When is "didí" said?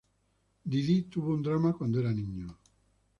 0.71-1.03